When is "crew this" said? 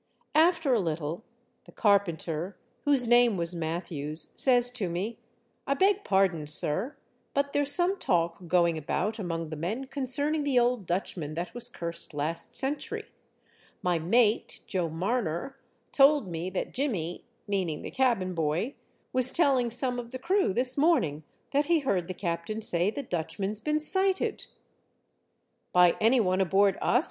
20.17-20.79